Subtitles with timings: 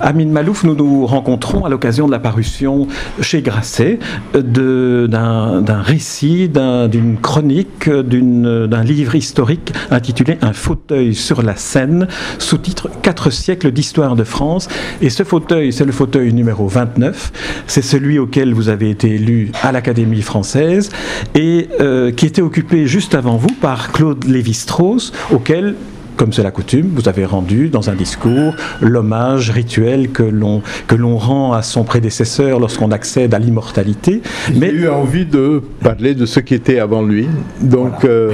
[0.00, 2.86] Amine Malouf, nous nous rencontrons à l'occasion de la parution
[3.20, 3.98] chez Grasset
[4.34, 13.30] d'un récit, d'une chronique, d'un livre historique intitulé Un fauteuil sur la Seine, sous-titre Quatre
[13.30, 14.68] siècles d'histoire de France.
[15.00, 17.62] Et ce fauteuil, c'est le fauteuil numéro 29.
[17.66, 20.90] C'est celui auquel vous avez été élu à l'Académie française
[21.34, 25.74] et euh, qui était occupé juste avant vous par Claude Lévi-Strauss, auquel
[26.16, 30.94] comme c'est la coutume, vous avez rendu dans un discours l'hommage rituel que l'on que
[30.94, 34.22] l'on rend à son prédécesseur lorsqu'on accède à l'immortalité.
[34.54, 37.28] Mais J'ai eu envie de parler de ce qui était avant lui.
[37.60, 38.32] Donc, euh,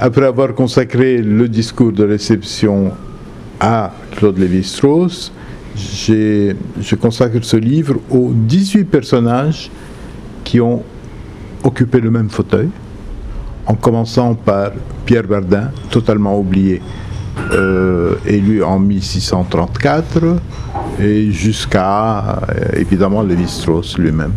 [0.00, 2.92] après avoir consacré le discours de réception
[3.60, 5.32] à Claude Lévi-Strauss,
[5.76, 9.70] je consacre ce livre aux 18 personnages
[10.44, 10.82] qui ont
[11.64, 12.68] occupé le même fauteuil,
[13.66, 14.70] en commençant par
[15.04, 16.80] Pierre Bardin, totalement oublié
[17.52, 20.38] euh, élu en 1634
[21.00, 24.32] et jusqu'à euh, évidemment Lévi-Strauss lui-même.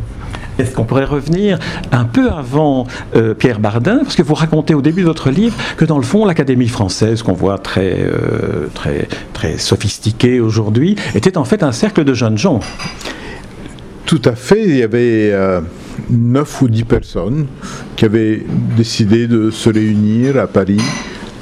[0.59, 1.58] Est-ce qu'on pourrait revenir
[1.92, 4.00] un peu avant euh, Pierre Bardin?
[4.00, 7.23] Parce que vous racontez au début de votre livre que dans le fond, l'Académie française,
[7.23, 7.97] qu'on voit très,
[8.73, 12.59] très, très sophistiquée aujourd'hui, était en fait un cercle de jeunes gens.
[14.05, 14.64] Tout à fait.
[14.66, 15.33] Il y avait
[16.09, 17.47] neuf ou dix personnes
[17.95, 18.44] qui avaient
[18.75, 20.81] décidé de se réunir à Paris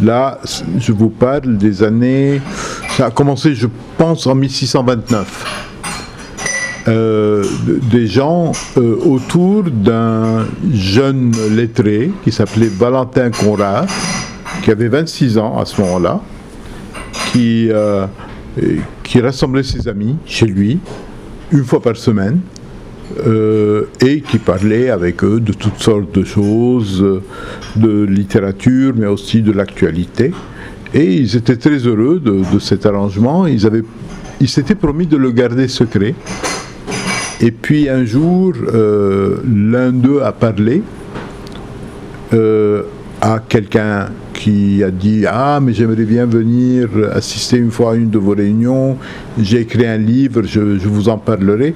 [0.02, 0.40] Là,
[0.78, 2.42] je vous parle des années.
[2.90, 3.67] Ça a commencé, je
[3.98, 5.64] pense, en 1629.
[6.88, 7.44] Euh,
[7.92, 13.89] des gens euh, autour d'un jeune lettré qui s'appelait Valentin Conrad,
[14.64, 16.22] qui avait 26 ans à ce moment-là,
[17.36, 18.08] euh,
[19.04, 20.80] qui rassemblait ses amis chez lui
[21.52, 22.39] une fois par semaine
[23.26, 27.22] euh, et qui parlait avec eux de toutes sortes de choses,
[27.78, 30.34] de littérature, mais aussi de l'actualité.
[30.94, 33.48] Et ils étaient très heureux de, cet arrangement.
[33.48, 33.84] Ils, avaient,
[34.42, 36.16] ils s'étaient promis de le garder secret.
[37.40, 40.82] Et puis un jour, euh, l'un d'eux a parlé
[42.34, 42.84] euh,
[43.22, 48.10] à quelqu'un qui a dit Ah, mais j'aimerais bien venir assister une fois à une
[48.10, 48.98] de vos réunions.
[49.40, 51.73] J'ai écrit un livre, je, je vous en parlerai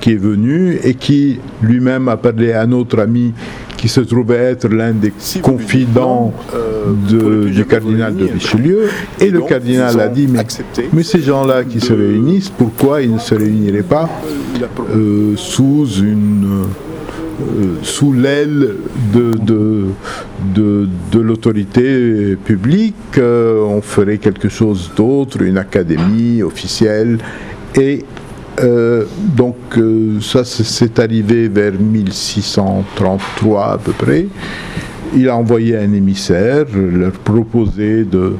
[0.00, 3.32] qui est venu et qui lui-même a parlé à un autre ami
[3.80, 8.90] qui se trouvait être l'un des confidents euh, du cardinal de Richelieu.
[9.18, 10.44] Et, le cardinal a dit, mais,
[10.92, 14.08] mais ces gens-là qui se réunissent, pourquoi ils ne se réuniraient pas
[14.94, 16.44] euh, sous une...
[16.44, 16.64] Euh,
[17.82, 18.74] sous l'aile
[19.14, 19.86] de, de,
[20.54, 27.16] de, de l'autorité publique, on ferait quelque chose d'autre, une académie officielle,
[27.74, 28.04] et
[28.62, 29.04] euh,
[29.36, 34.26] donc euh, ça c'est arrivé vers 1633 à peu près.
[35.14, 38.34] Il a envoyé un émissaire, leur proposé de,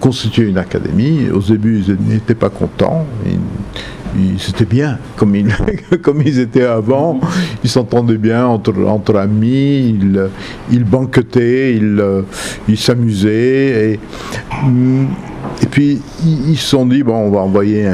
[0.00, 1.28] constituer une académie.
[1.30, 3.06] Au début, ils n'étaient pas contents.
[4.38, 5.48] C'était bien, comme ils,
[6.26, 7.20] ils étaient avant.
[7.62, 10.30] Ils s'entendaient bien entre, amis, ils,
[10.70, 12.02] ils banquetaient, ils
[12.68, 13.92] ils s'amusaient.
[13.92, 14.00] Et,
[15.62, 17.86] et puis, ils se sont dit, bon, on va envoyer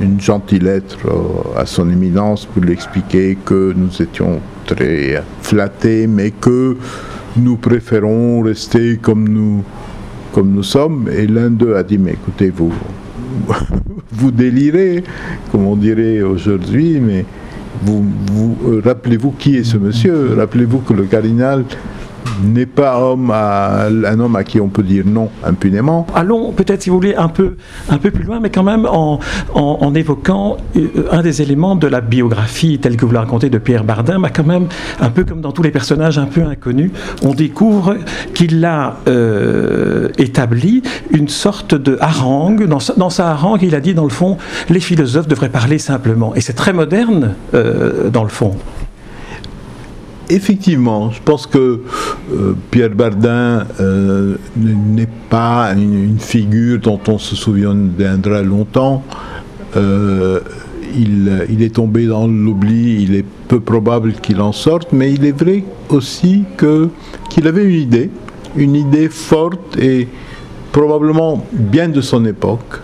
[0.00, 0.98] une gentille lettre
[1.56, 6.76] à son éminence pour lui expliquer que nous étions très flattés, mais que
[7.36, 9.64] nous préférons rester comme nous,
[10.32, 11.08] comme nous sommes.
[11.12, 12.72] Et l'un d'eux a dit, mais écoutez, vous,
[14.12, 15.04] vous délirez,
[15.50, 17.24] comme on dirait aujourd'hui, mais
[17.82, 20.34] vous, vous euh, rappelez-vous qui est ce monsieur?
[20.36, 21.64] Rappelez-vous que le cardinal
[22.42, 26.06] n'est pas homme à, un homme à qui on peut dire non impunément.
[26.14, 27.56] Allons peut-être, si vous voulez, un peu,
[27.88, 29.18] un peu plus loin, mais quand même en,
[29.54, 33.58] en, évoquant euh, un des éléments de la biographie telle que vous la racontez de
[33.58, 34.66] Pierre Bardin, mais quand même,
[35.00, 36.90] un peu comme dans tous les personnages un peu inconnus,
[37.22, 37.96] on découvre
[38.34, 42.66] qu'il a euh, établi une sorte de harangue.
[42.66, 44.36] Dans sa, dans sa, harangue, il a dit, dans le fond,
[44.68, 46.34] les philosophes devraient parler simplement.
[46.34, 48.56] Et c'est très moderne, euh, dans le fond.
[50.30, 51.80] Effectivement, je pense que
[52.32, 59.02] euh, Pierre Bardin euh, n'est pas une, figure dont on se souviendra longtemps.
[59.76, 60.40] Euh,
[60.94, 65.32] il, est tombé dans l'oubli, il est peu probable qu'il en sorte, mais il est
[65.32, 68.10] vrai aussi qu'il avait une idée,
[68.56, 70.08] une idée forte et
[70.72, 72.80] probablement bien de son époque,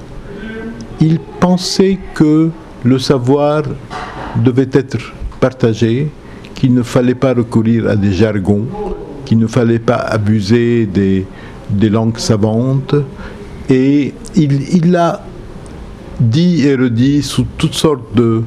[1.01, 2.51] il pensait que
[2.85, 3.63] le savoir
[4.37, 4.99] devait être
[5.41, 6.11] partagé,
[6.65, 8.65] qu'il ne fallait pas recourir à des jargons,
[9.27, 11.27] qu'il ne fallait pas abuser des,
[11.91, 12.95] langues savantes.
[13.69, 15.23] Et il, il a
[16.19, 18.43] dit et redit sous toutes sortes de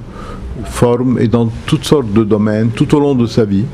[0.65, 3.65] formes et dans toutes sortes de domaines tout au long de sa vie.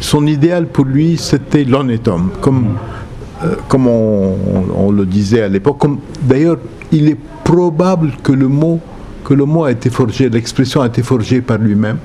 [0.00, 2.68] Son idéal pour lui, c'était l'honnête homme, comme,
[3.44, 5.84] euh, comme on, le disait à l'époque.
[6.22, 6.56] D'ailleurs,
[6.90, 8.80] il est probable que le mot
[9.24, 11.98] que le mot a été forgé, l'expression a été forgée par lui-même.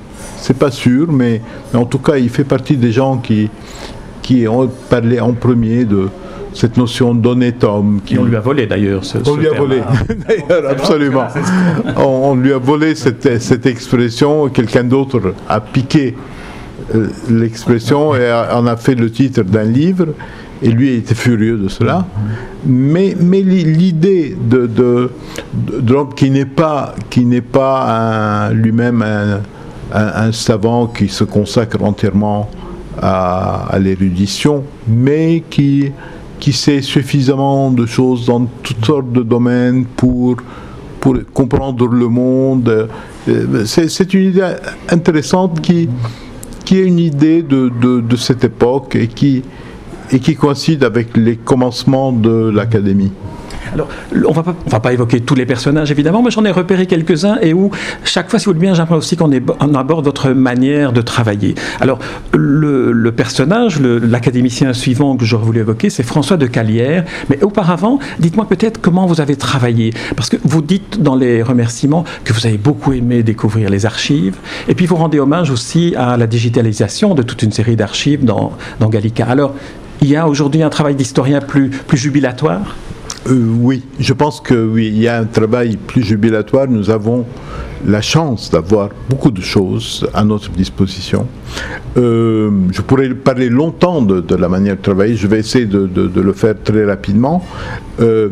[0.44, 1.40] C'est pas sûr, mais,
[1.72, 3.48] en tout cas, il fait partie des gens qui,
[4.20, 6.08] qui ont parlé en premier de,
[6.52, 8.02] cette notion d'honnête homme.
[8.04, 8.18] Qui...
[8.18, 9.80] on lui a volé d'ailleurs ce, On lui a volé,
[10.28, 11.28] d'ailleurs, absolument.
[11.96, 16.14] on, lui a volé cette, cette expression, quelqu'un d'autre a piqué
[16.94, 20.08] euh, l'expression et en a fait le titre d'un livre,
[20.62, 22.04] et lui était furieux de cela.
[22.66, 25.10] Mais, mais l'idée de, de,
[25.88, 29.40] l'homme qui n'est pas, qui n'est pas lui-même un,
[29.92, 32.48] un, savant qui se consacre entièrement
[33.00, 35.90] à, l'érudition, mais qui,
[36.38, 40.36] qui sait suffisamment de choses dans toutes sortes de domaines pour,
[41.00, 42.88] pour comprendre le monde.
[43.28, 44.54] Euh, c'est une idée
[44.88, 45.88] intéressante qui,
[46.64, 49.42] qui est une idée de, de, de cette époque et qui,
[50.10, 53.12] et qui coïncide avec les commencements de l'académie.
[53.74, 53.88] Alors,
[54.26, 57.38] on va pas, va pas évoquer tous les personnages évidemment, mais j'en ai repéré quelques-uns
[57.42, 57.70] et où
[58.04, 59.30] chaque fois, si vous le bien, j'aimerais aussi qu'on
[59.74, 61.54] aborde votre manière de travailler.
[61.80, 61.98] Alors,
[62.32, 67.04] le, personnage, l'académicien suivant que j'aurais voulu évoquer, c'est François de Calière.
[67.28, 72.04] Mais auparavant, dites-moi peut-être comment vous avez travaillé, parce que vous dites dans les remerciements
[72.24, 74.36] que vous avez beaucoup aimé découvrir les archives,
[74.68, 78.52] et puis vous rendez hommage aussi à la digitalisation de toute une série d'archives dans,
[78.80, 79.26] dans Gallica.
[79.26, 79.54] Alors,
[80.02, 82.76] il y a aujourd'hui un travail d'historien plus, plus jubilatoire?
[83.26, 86.68] Euh, oui, je pense que oui, il y a un travail plus jubilatoire.
[86.68, 87.24] Nous avons
[87.86, 91.26] la chance d'avoir beaucoup de choses à notre disposition.
[91.96, 95.16] Euh, je pourrais parler longtemps de, la manière de travailler.
[95.16, 97.42] Je vais essayer de, le faire très rapidement.
[98.00, 98.30] Euh,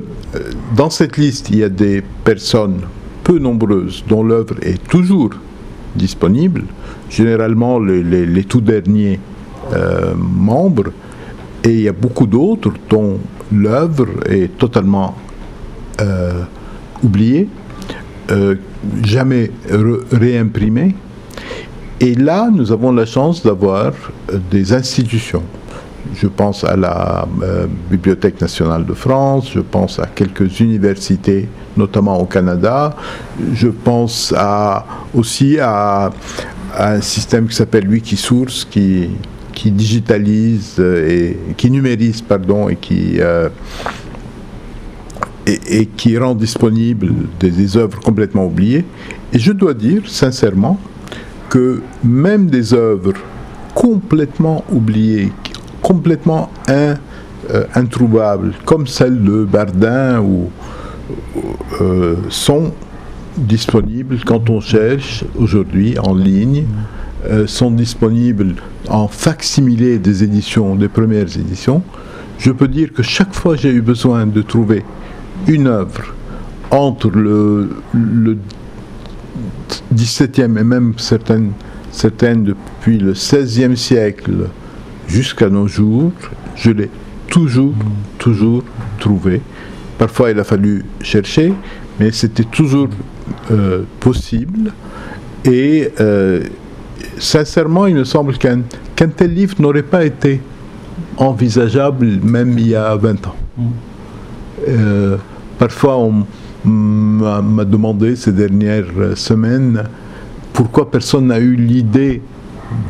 [0.76, 2.80] dans cette liste, il y a des personnes
[3.24, 5.30] peu nombreuses dont l'œuvre est toujours
[5.96, 6.64] disponible.
[7.08, 9.20] Généralement, les, tout derniers
[10.16, 10.90] membres.
[11.64, 13.18] Et il y a beaucoup d'autres dont
[13.52, 15.14] l'œuvre est totalement
[16.00, 16.42] euh,
[17.02, 17.48] oubliée,
[18.30, 18.54] euh,
[19.04, 19.50] jamais
[20.10, 20.94] réimprimée.
[22.00, 23.92] Et là, nous avons la chance d'avoir
[24.30, 25.42] euh, des institutions.
[26.14, 27.26] Je pense à la
[27.90, 32.96] Bibliothèque nationale de France, je pense à quelques universités, notamment au Canada.
[33.54, 34.34] Je pense
[35.14, 36.10] aussi à,
[36.76, 39.10] un système qui s'appelle Wikisource, qui,
[39.52, 43.48] qui digitalise euh, et qui numérise pardon et qui euh,
[45.46, 48.84] et, qui rend disponible des, œuvres complètement oubliées.
[49.32, 50.78] Et je dois dire sincèrement
[51.48, 53.14] que même des œuvres
[53.74, 55.32] complètement oubliées,
[55.82, 56.94] complètement euh,
[57.74, 60.48] introuvables, comme celle de Bardin, ou,
[62.30, 62.72] sont
[63.36, 66.66] disponibles quand on cherche aujourd'hui en ligne.
[67.30, 68.56] Euh, sont disponibles
[68.88, 71.84] en facsimilé des éditions, des premières éditions,
[72.36, 74.82] je peux dire que chaque fois j'ai eu besoin de trouver
[75.46, 76.14] une œuvre
[76.72, 78.38] entre le, le
[79.94, 81.52] 17e et même certaines,
[81.92, 84.48] certaines depuis le 16e siècle
[85.06, 86.10] jusqu'à nos jours,
[86.56, 86.90] je l'ai
[87.28, 87.74] toujours,
[88.18, 88.64] toujours
[88.98, 89.40] trouvé.
[89.96, 91.52] Parfois il a fallu chercher,
[92.00, 92.88] mais c'était toujours
[93.52, 94.72] euh, possible.
[95.44, 96.42] Et euh,
[97.22, 98.62] sincèrement, il me semble qu'un
[99.16, 100.40] tel livre n'aurait pas été
[101.16, 103.36] envisageable même il y a 20 ans.
[103.56, 103.62] Mm.
[104.68, 105.16] Euh,
[105.58, 106.26] parfois, on
[106.64, 109.84] m'a demandé ces dernières semaines
[110.52, 112.22] pourquoi personne n'a eu l'idée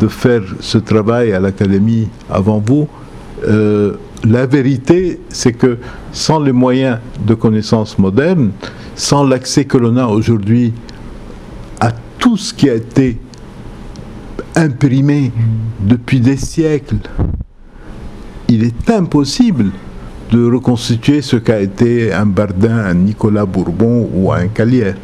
[0.01, 2.89] de faire ce travail à l'Académie avant vous.
[3.47, 5.79] Euh, la vérité, c'est que
[6.13, 8.51] sans les moyens de connaissance moderne,
[8.95, 10.73] sans l'accès que l'on a aujourd'hui
[11.81, 13.19] à tout ce qui a été
[14.55, 15.33] imprimé
[15.81, 16.97] depuis des siècles.
[18.49, 19.71] Il est impossible
[20.31, 24.97] de reconstituer ce qu'a été un Bardin, un Nicolas Bourbon ou un Calière.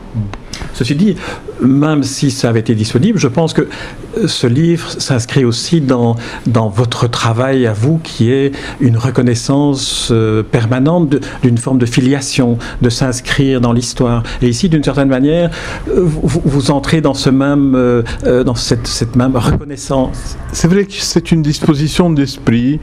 [0.72, 1.16] Ceci dit,
[1.60, 3.68] même si ça avait été disponible, je pense que
[4.26, 10.42] ce livre s'inscrit aussi dans, dans votre travail à vous, qui est une reconnaissance euh,
[10.42, 14.22] permanente d'une forme de filiation, de s'inscrire dans l'histoire.
[14.42, 15.50] Et ici, d'une certaine manière,
[15.88, 18.02] euh, vous, entrez dans, ce même, euh,
[18.44, 20.36] dans cette, cette même reconnaissance.
[20.52, 22.80] C'est vrai que c'est une disposition d'esprit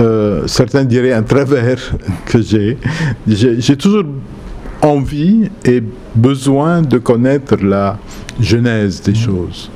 [0.00, 1.78] euh, certains diraient un travers
[2.26, 2.78] que j'ai.
[3.26, 4.04] J'ai toujours
[4.82, 5.82] envie et
[6.14, 7.98] besoin de connaître la
[8.40, 9.70] genèse des choses,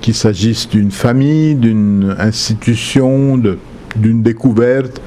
[0.00, 3.40] qu'il s'agisse d'une famille, d'une institution,
[3.96, 5.00] d'une découverte.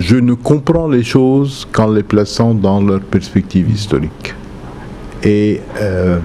[0.00, 4.34] Je ne comprends les choses qu'en les plaçant dans leur perspective historique.
[5.24, 6.18] Et euh,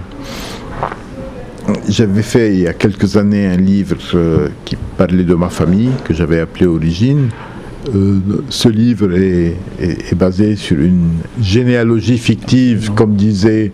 [1.90, 5.90] j'avais fait il y a quelques années un livre euh, qui parlait de ma famille,
[6.04, 7.30] que j'avais appelé Origine.
[7.90, 9.56] Euh, ce livre est,
[10.16, 13.72] basé sur une généalogie fictive, comme disait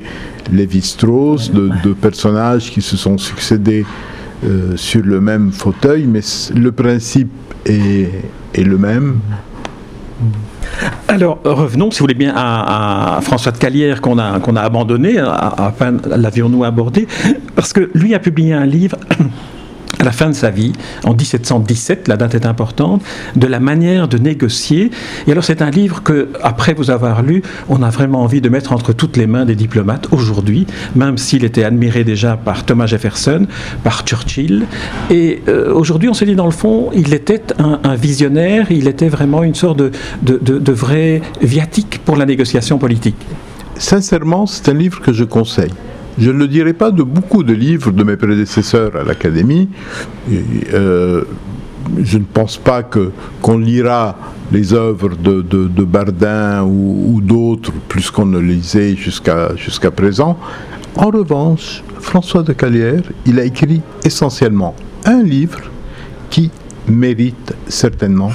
[0.51, 3.85] Lévi-Strauss, de, personnages qui se sont succédés
[4.43, 6.21] euh, sur le même fauteuil, mais
[6.55, 7.29] le principe
[7.65, 8.09] est,
[8.57, 9.19] le même.
[11.07, 15.19] Alors revenons, si vous voulez bien, à, François de Calière qu'on a, qu'on a abandonné,
[15.19, 15.73] à,
[16.15, 17.07] l'avions-nous abordé,
[17.55, 18.97] parce que lui a publié un livre
[20.00, 20.72] à la fin de sa vie,
[21.03, 23.03] en 1717, la date est importante,
[23.36, 24.91] de la manière de négocier.
[25.27, 28.50] Et alors c'est un livre que, après vous avoir lu, on a vraiment envie de
[28.50, 32.86] mettre entre toutes les mains des diplomates aujourd'hui, même s'il était admiré déjà par Thomas
[32.86, 33.46] Jefferson,
[33.84, 34.65] par Churchill.
[35.10, 39.10] Et euh, aujourd'hui, on se dit dans le fond, il était un, visionnaire, il était
[39.10, 39.91] vraiment une sorte de,
[40.22, 43.18] de, de vrai viatique pour la négociation politique.
[43.77, 45.72] Sincèrement, c'est un livre que je conseille.
[46.19, 49.69] Je ne le dirai pas de beaucoup de livres de mes prédécesseurs à l'Académie.
[50.73, 51.23] Euh,
[52.03, 54.17] je ne pense pas qu'on lira
[54.51, 60.38] les œuvres de, Bardin ou, d'autres plus qu'on ne lisait jusqu'à jusqu'à présent.
[60.95, 65.61] En revanche, François de Calière, il a écrit essentiellement un livre
[66.29, 66.51] qui
[66.88, 68.31] mérite certainement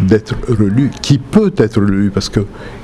[0.00, 2.40] d'être relu, qui peut être relu, parce que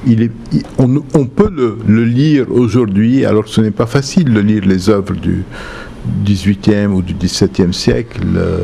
[0.06, 0.32] il est,
[0.78, 5.44] on, peut le, lire aujourd'hui, alors ce n'est pas facile de lire les œuvres du
[6.26, 8.62] 18e ou du 17e siècle, euh,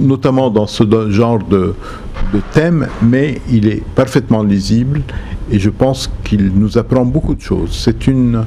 [0.00, 1.74] notamment dans ce genre de,
[2.32, 5.02] de thème, mais il est parfaitement lisible
[5.50, 7.70] et je pense qu'il nous apprend beaucoup de choses.
[7.72, 8.44] C'est une,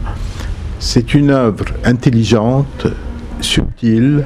[0.79, 2.88] c'est une œuvre intelligente,
[3.39, 4.24] subtile,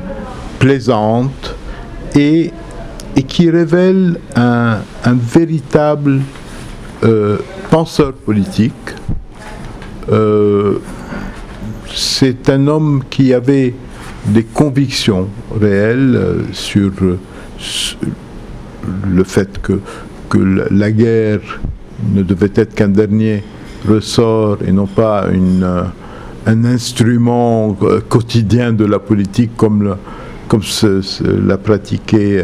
[0.60, 1.56] plaisante
[2.16, 2.52] et
[3.16, 4.80] et qui révèle un,
[5.14, 6.22] véritable
[7.04, 7.38] euh,
[7.70, 8.74] penseur politique.
[10.12, 10.80] Euh,
[11.94, 13.74] c'est un homme qui avait
[14.28, 15.30] des convictions
[15.60, 16.92] réelles euh, sur,
[19.08, 19.80] le fait que,
[20.30, 20.38] que
[20.70, 21.62] la guerre
[22.14, 23.44] ne devait être qu'un dernier
[23.88, 25.28] ressort et non pas
[26.46, 27.76] un instrument
[28.10, 29.96] quotidien de la politique comme,
[30.48, 30.62] comme
[31.48, 32.44] l'a pratiqué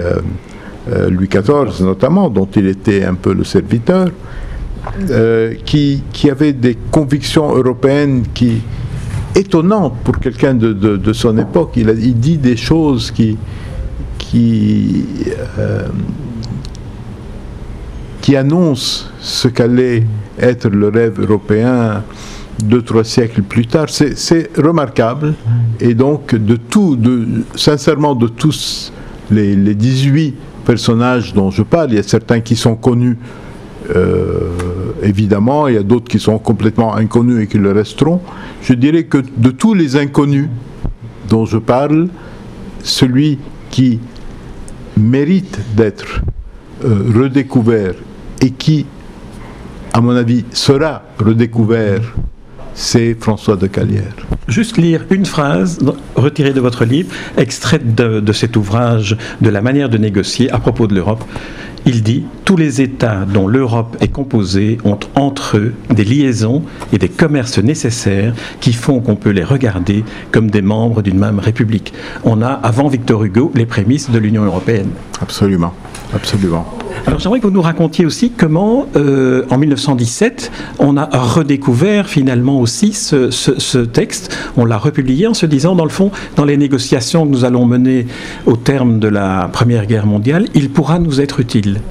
[0.87, 4.09] Louis XIV notamment, dont il était un peu le serviteur,
[5.11, 8.61] euh, qui, qui, avait des convictions européennes qui
[9.35, 11.73] étonnantes pour quelqu'un de, de, son époque.
[11.75, 13.37] Il, dit des choses qui,
[14.17, 15.05] qui,
[15.59, 15.87] euh,
[18.21, 20.03] qui annoncent ce qu'allait
[20.39, 22.03] être le rêve européen
[22.63, 23.85] deux, trois siècles plus tard.
[23.89, 25.35] C'est remarquable.
[25.79, 28.91] Et donc, de tout, de, sincèrement, de tous
[29.29, 31.91] les, les 18 personnages dont je parle.
[31.91, 33.17] Il y a certains qui sont connus,
[33.95, 34.49] euh,
[35.03, 38.21] évidemment, il y a d'autres qui sont complètement inconnus et qui le resteront.
[38.61, 40.49] Je dirais que de tous les inconnus
[41.29, 42.07] dont je parle,
[42.83, 43.39] celui
[43.69, 43.99] qui
[44.97, 46.21] mérite d'être
[46.83, 47.93] euh, redécouvert
[48.41, 48.85] et qui,
[49.93, 52.01] à mon avis, sera redécouvert
[52.73, 54.13] c'est François de Calière.
[54.47, 55.79] Juste lire une phrase
[56.15, 60.87] retirée de votre livre, extraite de, cet ouvrage de la manière de négocier à propos
[60.87, 61.23] de l'Europe.
[61.85, 66.63] Il dit Tous les États dont l'Europe est composée ont entre eux des liaisons
[66.93, 71.39] et des commerces nécessaires qui font qu'on peut les regarder comme des membres d'une même
[71.39, 71.93] république.
[72.23, 74.89] On a, avant Victor Hugo, les prémices de l'Union européenne.
[75.21, 75.73] Absolument,
[76.13, 76.80] absolument.
[77.05, 82.59] Alors j'aimerais que vous nous racontiez aussi comment, euh, en 1917, on a redécouvert finalement
[82.59, 84.37] aussi ce, texte.
[84.57, 87.65] On l'a republié en se disant, dans le fond, dans les négociations que nous allons
[87.65, 88.07] mener
[88.45, 91.81] au terme de la Première Guerre mondiale, il pourra nous être utile.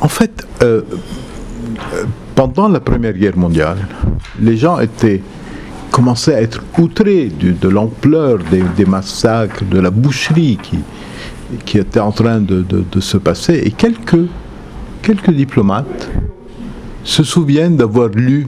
[0.00, 0.82] En fait, euh,
[2.34, 3.78] pendant la Première Guerre mondiale,
[4.40, 5.22] les gens étaient
[5.90, 10.78] commençaient à être outrés de, l'ampleur des, des, massacres, de la boucherie qui,
[11.64, 14.28] qui était en train de, se passer, et quelques,
[15.02, 16.10] quelques diplomates
[17.04, 18.46] se souviennent d'avoir lu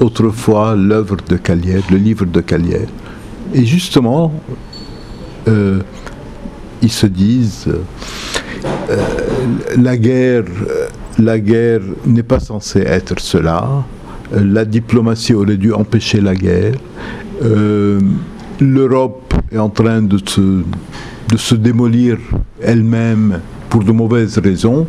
[0.00, 2.88] autrefois l'œuvre de Calière, le livre de Calière.
[3.54, 4.32] Et justement,
[5.48, 5.80] euh,
[6.82, 7.68] ils se disent,
[8.90, 8.96] euh,
[9.76, 10.44] la guerre,
[11.18, 13.84] la guerre n'est pas censée être cela,
[14.32, 16.74] la diplomatie aurait dû empêcher la guerre,
[17.42, 18.00] euh,
[18.60, 20.62] l'Europe est en train de se
[21.30, 22.18] de se démolir
[22.62, 24.86] elle-même pour de mauvaises raisons.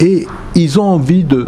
[0.00, 1.46] Et ils ont envie de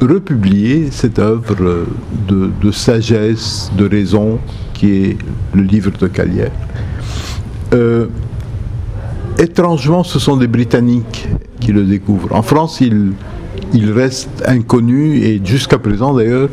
[0.00, 1.86] republier cette œuvre
[2.28, 4.38] de, sagesse, de raison,
[4.74, 5.16] qui est
[5.54, 6.52] le livre de Calière.
[7.72, 8.06] Euh,
[9.38, 11.28] étrangement, ce sont des Britanniques
[11.60, 12.34] qui le découvrent.
[12.34, 13.12] En France, il,
[13.72, 16.48] il reste inconnu et jusqu'à présent d'ailleurs,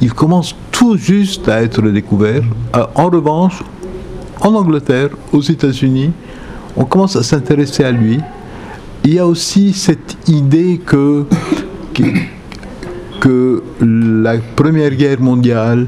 [0.00, 2.42] il commence tout juste à être découvert.
[2.74, 3.62] Euh, en revanche,
[4.40, 6.10] en Angleterre, aux États-Unis,
[6.76, 8.20] on commence à s'intéresser à lui.
[9.04, 11.24] Il y a aussi cette idée que,
[13.20, 15.86] que la Première Guerre mondiale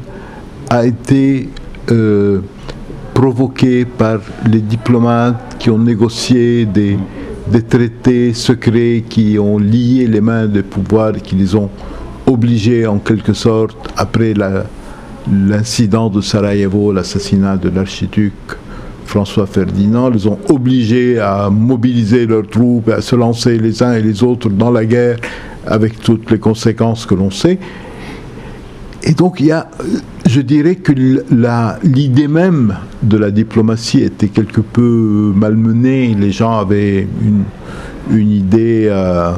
[0.70, 1.48] a été
[1.90, 2.40] euh,
[3.14, 4.18] provoquée par
[4.50, 6.98] les diplomates qui ont négocié des,
[7.50, 11.70] des traités secrets qui ont lié les mains des pouvoirs qui les ont
[12.26, 14.34] obligés en quelque sorte, après
[15.32, 18.32] l'incident de Sarajevo, l'assassinat de l'archiduc
[19.04, 24.02] François Ferdinand, les ont obligés à mobiliser leurs troupes, à se lancer les uns et
[24.02, 25.16] les autres dans la guerre
[25.66, 27.58] avec toutes les conséquences que l'on sait.
[29.02, 29.68] Et donc il y a,
[30.26, 36.14] je dirais que l'idée même de la diplomatie était quelque peu malmenée.
[36.18, 37.44] Les gens avaient une,
[38.10, 39.32] idée euh,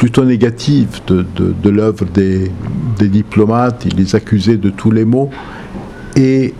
[0.00, 2.50] plutôt négative de, l'œuvre des,
[2.98, 3.84] diplomates.
[3.84, 5.28] Ils les accusaient de tous les maux.
[6.16, 6.54] Et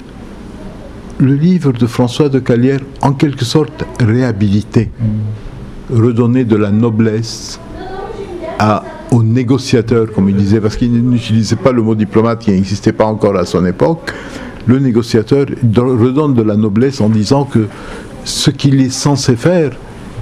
[1.17, 4.91] le livre de François de Calière, en quelque sorte, réhabilité,
[5.91, 7.59] redonner de la noblesse
[8.59, 12.93] à aux négociateurs, comme il disait, parce qu'il n'utilisait pas le mot diplomate qui n'existait
[12.93, 14.13] pas encore à son époque,
[14.67, 17.67] le négociateur redonne de la noblesse en disant que
[18.23, 19.73] ce qu'il est censé faire,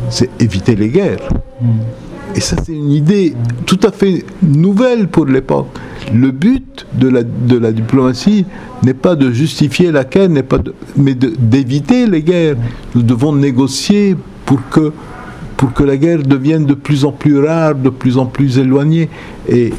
[0.09, 1.29] c'est éviter les guerres.
[2.35, 3.35] Et ça, c'est une idée
[3.67, 5.69] tout à fait nouvelle pour l'époque.
[6.13, 8.47] Le but de la, diplomatie
[8.83, 10.59] n'est pas de justifier la guerre, pas
[10.97, 12.57] mais d'éviter les guerres.
[12.95, 14.93] Nous devons négocier pour que
[15.57, 19.09] pour que la guerre devienne de plus en plus rare, de plus en plus éloignée.
[19.49, 19.73] Et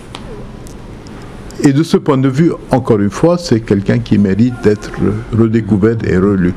[1.63, 4.91] de ce point de vue, encore une fois, c'est quelqu'un qui mérite d'être
[5.31, 6.53] redécouvert et relu.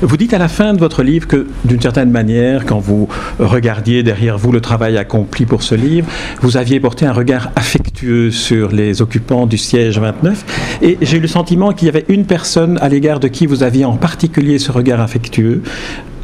[0.00, 4.02] Vous dites à la fin de votre livre que, d'une certaine manière, quand vous regardiez
[4.02, 6.08] derrière vous le travail accompli pour ce livre,
[6.40, 10.78] vous aviez porté un regard affectueux sur les occupants du siège 29.
[10.82, 13.62] Et j'ai eu le sentiment qu'il y avait une personne à l'égard de qui vous
[13.62, 15.62] aviez en particulier ce regard affectueux,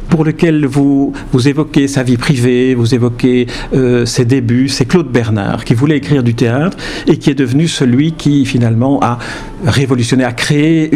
[0.09, 5.11] pour lequel vous, vous évoquez sa vie privée, vous évoquez euh, ses débuts, c'est Claude
[5.11, 9.19] Bernard, qui voulait écrire du théâtre et qui est devenu celui qui finalement a
[9.65, 10.91] révolutionné, a créé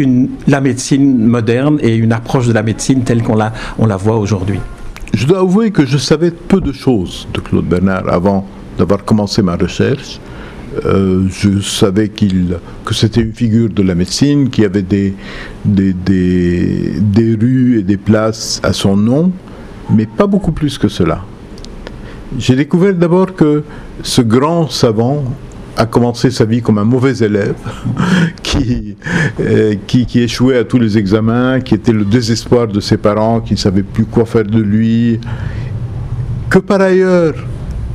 [0.46, 3.38] la médecine moderne et une approche de la médecine telle qu'on
[3.78, 4.58] on la voit aujourd'hui.
[5.14, 8.46] Je dois avouer que je savais peu de choses de Claude Bernard avant
[8.78, 10.18] d'avoir commencé ma recherche.
[10.84, 15.14] Euh, je savais qu'il, que c'était une figure de la médecine, qu'il y avait des,
[15.64, 19.30] des, des, rues et des places à son nom,
[19.90, 21.24] mais pas beaucoup plus que cela.
[22.38, 23.62] J'ai découvert d'abord que
[24.02, 25.24] ce grand savant
[25.76, 27.54] a commencé sa vie comme un mauvais élève
[28.42, 28.96] qui,
[29.40, 33.40] euh, qui, qui, échouait à tous les examens, qui était le désespoir de ses parents,
[33.40, 35.20] qui ne savaient plus quoi faire de lui,
[36.48, 37.34] que par ailleurs,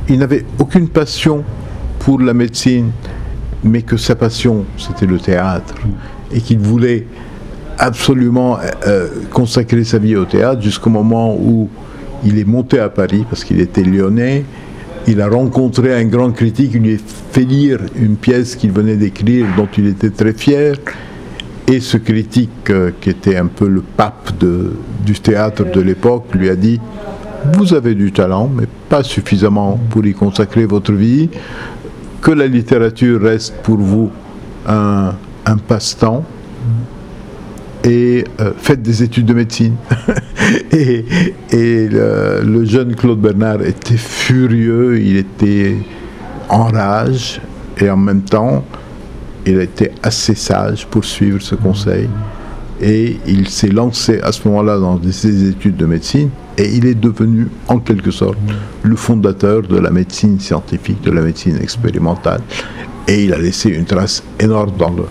[0.08, 1.44] il n'avait aucune passion
[2.00, 2.90] pour la médecine,
[3.62, 5.74] mais que sa passion, c'était le théâtre,
[6.32, 7.06] et qu'il voulait
[7.78, 11.68] absolument euh, consacrer sa vie au théâtre jusqu'au moment où
[12.24, 14.44] il est monté à Paris, parce qu'il était lyonnais,
[15.06, 16.98] il a rencontré un grand critique, il lui a
[17.32, 20.76] fait lire une pièce qu'il venait d'écrire, dont il était très fier,
[21.68, 24.72] et ce critique, euh, qui était un peu le pape de,
[25.04, 26.80] du théâtre de l'époque, lui a dit,
[27.56, 31.30] vous avez du talent, mais pas suffisamment pour y consacrer votre vie
[32.20, 34.10] que la littérature reste pour vous
[34.66, 35.14] un,
[35.66, 36.24] passe-temps
[37.82, 39.74] et euh, faites des études de médecine.
[40.72, 41.04] et,
[41.50, 45.76] le, jeune Claude Bernard était furieux, il était
[46.48, 47.40] en rage
[47.80, 48.64] et en même temps,
[49.46, 52.08] il était assez sage pour suivre ce conseil.
[52.82, 56.94] Et il s'est lancé à ce moment-là dans ses études de médecine et il est
[56.94, 58.38] devenu en quelque sorte
[58.82, 62.42] le fondateur de la médecine scientifique, de la médecine expérimentale.
[63.08, 65.04] Et il a laissé une trace énorme dans le,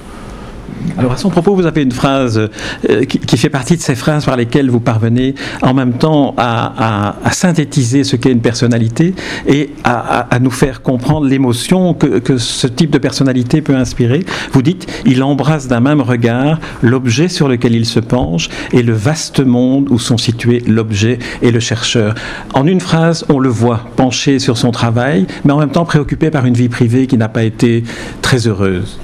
[0.97, 2.49] alors à son propos, vous avez une phrase
[2.89, 7.15] euh, qui, fait partie de ces phrases par lesquelles vous parvenez en même temps à,
[7.31, 9.13] synthétiser ce qu'est une personnalité
[9.47, 14.25] et à, nous faire comprendre l'émotion que, ce type de personnalité peut inspirer.
[14.51, 18.93] Vous dites, il embrasse d'un même regard l'objet sur lequel il se penche et le
[18.93, 22.15] vaste monde où sont situés l'objet et le chercheur.
[22.53, 26.29] En une phrase, on le voit penché sur son travail, mais en même temps préoccupé
[26.29, 27.83] par une vie privée qui n'a pas été
[28.21, 28.99] très heureuse.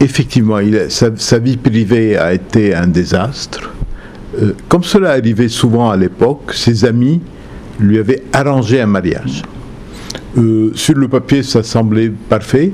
[0.00, 0.58] Effectivement,
[0.88, 3.70] sa, vie privée a été un désastre.
[4.40, 7.20] Euh, comme cela arrivait souvent à l'époque, ses amis
[7.80, 9.42] lui avait arrangé un mariage.
[10.36, 12.72] Euh, sur le papier, ça semblait parfait.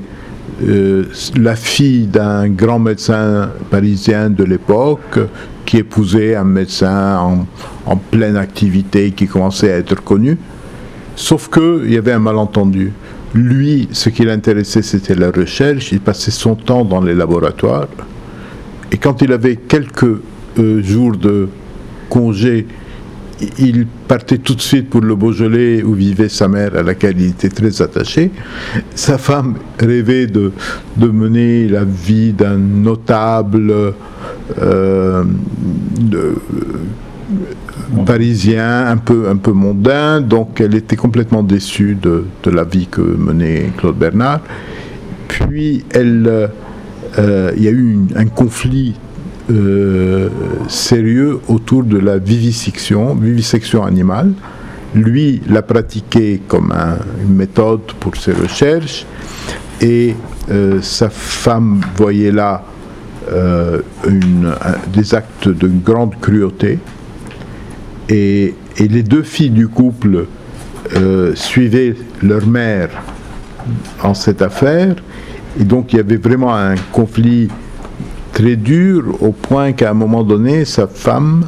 [0.63, 5.19] Euh, la fille d'un grand médecin parisien de l'époque
[5.65, 7.47] qui épousait un médecin en,
[7.87, 10.37] en, pleine activité qui commençait à être connu.
[11.15, 12.91] Sauf qu'il y avait un malentendu.
[13.35, 15.91] Lui, ce qui l'intéressait, c'était la recherche.
[15.91, 17.89] Il passait son temps dans les laboratoires.
[18.93, 20.21] Et quand il avait quelques
[20.57, 21.49] euh, jours de
[22.09, 22.65] congé,
[23.59, 27.31] il partait tout de suite pour le Beaujolais où vivait sa mère à laquelle il
[27.31, 28.31] était très attaché.
[28.95, 30.53] Sa femme rêvait de,
[30.97, 33.93] mener la vie d'un notable
[34.61, 35.23] euh,
[38.05, 42.87] parisien, un peu, un peu mondain, donc elle était complètement déçue de, de la vie
[42.87, 44.41] que menait Claude Bernard.
[45.27, 46.47] Puis euh,
[47.55, 48.95] il y a eu un conflit
[49.51, 50.29] euh,
[50.67, 54.33] sérieux autour de la vivisection, vivisection animale.
[54.93, 59.05] Lui l'a pratiqué comme un, une méthode pour ses recherches
[59.81, 60.15] et
[60.49, 62.63] euh, sa femme voyait là
[64.93, 66.77] des actes de grande cruauté.
[68.09, 70.25] Et, les deux filles du couple
[70.95, 72.89] euh, suivaient leur mère
[74.03, 74.95] en cette affaire.
[75.59, 77.47] Et donc il y avait vraiment un conflit
[78.33, 81.47] très dur au point qu'à un moment donné, sa femme,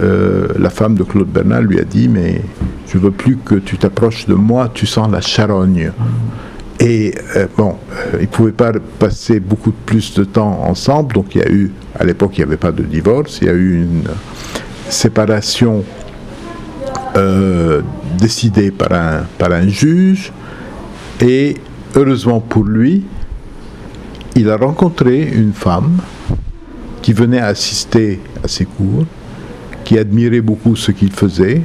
[0.00, 2.40] euh, la femme de Claude Bernard, lui a dit Mais
[2.88, 5.92] je veux plus que tu t'approches de moi, tu sens la charogne.
[6.80, 7.76] Et euh, bon,
[8.14, 11.70] ils ne pouvaient pas passer beaucoup plus de temps ensemble, donc il y a eu,
[11.98, 14.04] à l'époque, il n'y avait pas de divorce, il y a eu une
[14.88, 15.84] séparation
[17.16, 17.82] euh,
[18.18, 20.32] décidée par un, par un juge,
[21.20, 21.56] et
[21.94, 23.04] heureusement pour lui,
[24.34, 25.98] il a rencontré une femme
[27.02, 29.04] qui venait assister à ses cours,
[29.84, 31.62] qui admirait beaucoup ce qu'il faisait.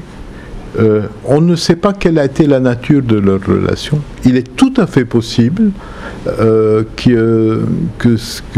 [0.80, 4.00] Euh, on ne sait pas quelle a été la nature de leur relation.
[4.24, 5.72] Il est tout à fait possible
[6.28, 7.62] euh, que,
[7.98, 8.16] que,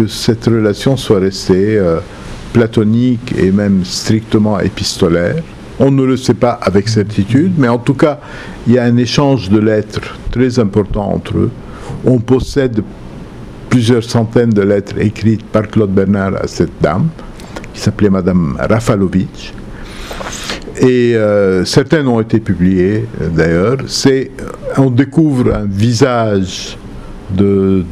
[0.08, 1.82] cette relation soit restée
[2.53, 5.43] platonique et même strictement épistolaire.
[5.79, 8.19] On ne le sait pas avec certitude, mais en tout cas,
[8.67, 11.51] il y a un échange de lettres très important entre eux.
[12.05, 12.83] On possède
[13.69, 17.07] plusieurs centaines de lettres écrites par Claude Bernard à cette dame,
[17.73, 19.51] qui s'appelait Madame Rafalovitch.
[20.79, 23.77] Et euh, certaines ont été publiées d'ailleurs.
[24.77, 26.77] On découvre un visage
[27.35, 27.83] de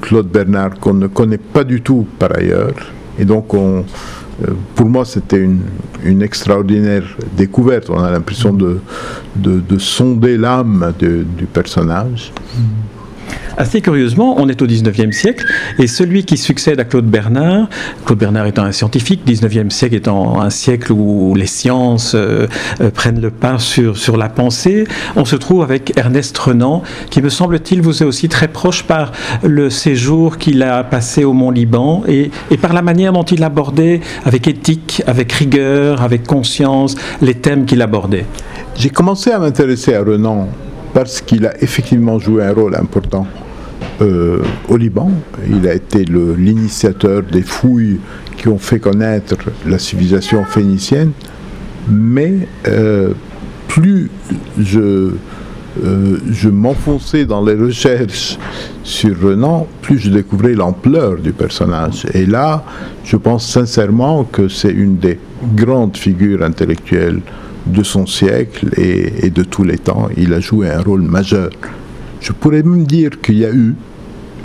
[0.00, 2.95] Claude Bernard qu'on ne connaît pas du tout par ailleurs.
[3.18, 3.84] Et donc, on,
[4.74, 7.04] pour moi, c'était une, extraordinaire
[7.36, 7.90] découverte.
[7.90, 8.78] On a l'impression de,
[9.34, 12.32] de, de sonder l'âme du personnage.
[12.54, 12.60] Mmh.
[13.58, 15.46] Assez curieusement, on est au 19e siècle
[15.78, 17.70] et celui qui succède à Claude Bernard,
[18.04, 22.48] Claude Bernard étant un scientifique, 19e siècle étant un siècle où les sciences euh,
[22.82, 27.22] euh, prennent le pas sur, sur la pensée, on se trouve avec Ernest Renan, qui
[27.22, 32.02] me semble-t-il vous est aussi très proche par le séjour qu'il a passé au Mont-Liban
[32.06, 37.34] et, et par la manière dont il abordait avec éthique, avec rigueur, avec conscience les
[37.34, 38.26] thèmes qu'il abordait.
[38.74, 40.46] J'ai commencé à m'intéresser à Renan
[40.92, 43.26] parce qu'il a effectivement joué un rôle important
[44.00, 45.10] euh, au Liban.
[45.48, 47.98] Il a été l'initiateur des fouilles
[48.36, 51.12] qui ont fait connaître la civilisation phénicienne.
[51.88, 53.12] Mais euh,
[53.68, 54.10] plus
[54.58, 55.12] je,
[55.84, 58.38] euh, je m'enfonçais dans les recherches
[58.82, 62.06] sur Renan, plus je découvrais l'ampleur du personnage.
[62.14, 62.64] Et là,
[63.04, 65.18] je pense sincèrement que c'est une des
[65.54, 67.20] grandes figures intellectuelles
[67.66, 70.08] de son siècle et, de tous les temps.
[70.16, 71.50] Il a joué un rôle majeur.
[72.20, 73.74] Je pourrais même dire qu'il y a eu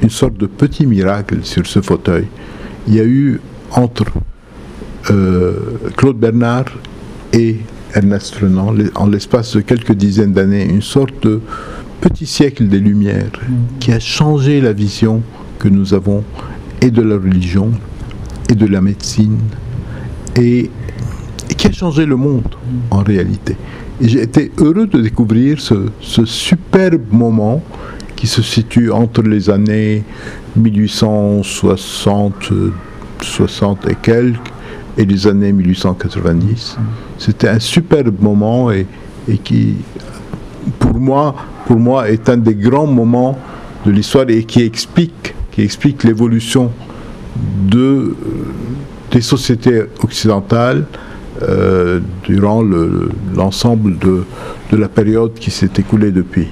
[0.02, 2.28] une sorte de petit miracle sur ce fauteuil.
[2.88, 3.40] Il y a eu
[3.72, 4.06] entre
[5.10, 5.54] euh,
[5.96, 6.66] Claude Bernard
[7.34, 7.58] et
[7.94, 11.42] Ernest Renan, en l'espace de quelques dizaines d'années, une sorte de
[12.00, 13.32] petit siècle des Lumières
[13.80, 15.22] qui a changé la vision
[15.60, 16.24] que nous avons
[16.82, 17.72] et de la religion
[18.50, 19.38] et de la médecine
[20.36, 20.70] et,
[21.58, 22.56] qui a changé le monde
[22.90, 23.56] en réalité.
[24.00, 27.62] J'ai été heureux de découvrir ce superbe moment
[28.22, 30.04] qui se situe entre les années
[30.56, 32.54] 1860
[33.20, 34.38] 60 et quelques
[34.96, 36.78] et les années 1890.
[37.18, 38.86] C'était un superbe moment et,
[39.28, 39.78] et, qui,
[40.78, 41.34] pour moi,
[41.66, 43.40] pour moi, est un des grands moments
[43.88, 46.72] de l'histoire et qui explique, qui explique l'évolution
[47.68, 48.16] de,
[49.10, 50.86] des sociétés occidentales
[51.42, 52.62] euh, durant
[53.36, 54.24] l'ensemble le, de,
[54.74, 56.50] de la période qui s'est écoulée depuis.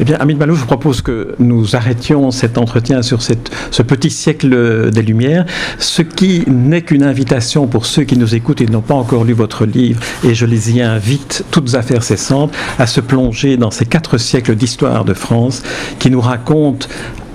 [0.00, 4.90] Eh bien, Amit Malou, je propose que nous arrêtions cet entretien sur ce petit siècle
[4.90, 5.44] des Lumières,
[5.78, 9.32] ce qui n'est qu'une invitation pour ceux qui nous écoutent et n'ont pas encore lu
[9.34, 13.84] votre livre, et je les y invite, toutes affaires cessantes, à se plonger dans ces
[13.84, 15.62] quatre siècles d'histoire de France
[15.98, 16.86] qui nous racontent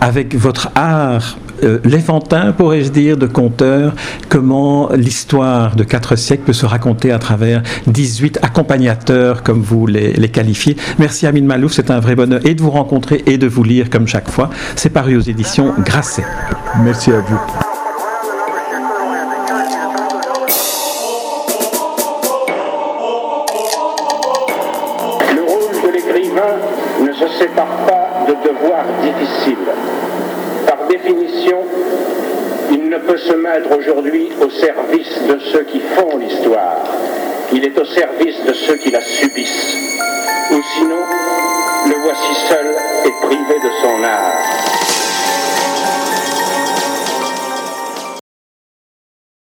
[0.01, 3.93] avec votre art euh, l'enfantin, pourrais-je dire, de conteur,
[4.29, 10.13] comment l'histoire de quatre siècles peut se raconter à travers 18 accompagnateurs, comme vous les,
[10.13, 10.77] les qualifiez.
[10.99, 13.89] Merci Amine Malouf, c'est un vrai bonheur et de vous rencontrer et de vous lire
[13.89, 14.49] comme chaque fois.
[14.75, 16.25] C'est paru aux éditions Grasset.
[16.83, 17.66] Merci à vous.